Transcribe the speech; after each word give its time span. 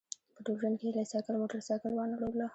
په 0.35 0.39
ټول 0.45 0.55
ژوند 0.61 0.77
یې 0.85 0.89
له 0.97 1.03
سایکل 1.11 1.35
موټرسایکل 1.41 1.91
وانه 1.93 2.15
ړوله. 2.21 2.47